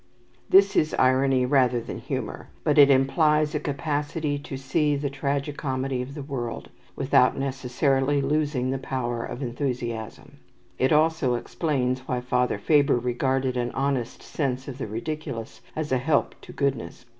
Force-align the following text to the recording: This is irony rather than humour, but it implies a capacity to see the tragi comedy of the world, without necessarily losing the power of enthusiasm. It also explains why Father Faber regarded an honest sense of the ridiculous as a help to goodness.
This 0.49 0.75
is 0.75 0.95
irony 0.95 1.45
rather 1.45 1.79
than 1.79 1.99
humour, 1.99 2.47
but 2.63 2.79
it 2.79 2.89
implies 2.89 3.53
a 3.53 3.59
capacity 3.59 4.39
to 4.39 4.57
see 4.57 4.95
the 4.95 5.11
tragi 5.11 5.53
comedy 5.53 6.01
of 6.01 6.15
the 6.15 6.23
world, 6.23 6.71
without 6.95 7.37
necessarily 7.37 8.19
losing 8.19 8.71
the 8.71 8.79
power 8.79 9.23
of 9.23 9.43
enthusiasm. 9.43 10.39
It 10.79 10.91
also 10.91 11.35
explains 11.35 11.99
why 12.07 12.19
Father 12.19 12.57
Faber 12.57 12.97
regarded 12.97 13.55
an 13.57 13.69
honest 13.73 14.23
sense 14.23 14.67
of 14.67 14.79
the 14.79 14.87
ridiculous 14.87 15.61
as 15.75 15.91
a 15.91 15.99
help 15.99 16.33
to 16.41 16.51
goodness. 16.51 17.05